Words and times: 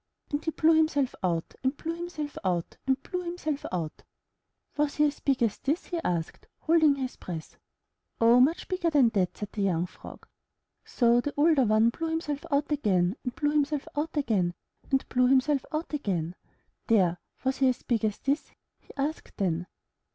And 0.31 0.43
he 0.43 0.49
blew 0.49 0.73
himself 0.73 1.13
out, 1.21 1.53
and 1.63 1.77
blew 1.77 1.93
himself 1.93 2.35
out, 2.43 2.75
and 2.87 2.99
blew 3.03 3.21
himself 3.21 3.63
out. 3.71 4.01
i&iii//;^/iiafcA:J^^^JiW 4.75 4.79
178 4.79 4.81
IN 4.81 4.81
THE 4.81 4.81
NURSERY 4.81 4.85
Was 4.85 4.95
he 4.95 5.03
as 5.05 5.19
big 5.19 5.43
as 5.43 5.57
this?*' 5.59 5.85
he 5.85 5.99
asked, 6.03 6.47
holding 6.61 6.95
his 6.95 7.15
breath. 7.17 7.57
* 7.87 8.19
'Oh 8.19 8.39
much 8.39 8.67
bigger 8.67 8.89
than 8.89 9.11
that/' 9.11 9.37
said 9.37 9.51
the 9.51 9.61
young 9.61 9.85
Frog. 9.85 10.27
So 10.83 11.21
the 11.21 11.35
older 11.37 11.65
one 11.65 11.89
blew 11.91 12.09
himself 12.09 12.47
out 12.49 12.71
again, 12.71 13.15
and 13.23 13.35
blew 13.35 13.51
himself 13.51 13.87
out 13.95 14.17
again, 14.17 14.55
and 14.89 15.07
blew 15.07 15.27
himself 15.27 15.63
out 15.71 15.93
again. 15.93 16.33
'There! 16.87 17.19
Was 17.43 17.57
he 17.57 17.69
as 17.69 17.83
big 17.83 18.03
as 18.03 18.17
this?'' 18.17 18.53
he 18.79 18.89
asked 18.97 19.37
then. 19.37 19.67